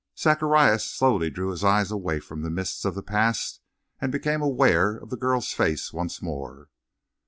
[0.17, 3.61] Zacharias slowly drew his eyes away from the mists of the past
[3.99, 6.69] and became aware of the girl's face once more.